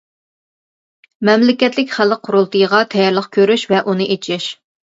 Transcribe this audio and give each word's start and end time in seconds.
مەملىكەتلىك 1.29 1.93
خەلق 1.99 2.23
قۇرۇلتىيىغا 2.29 2.83
تەييارلىق 2.95 3.31
كۆرۈش 3.39 3.67
ۋە 3.75 3.83
ئۇنى 3.87 4.13
ئېچىش. 4.17 4.53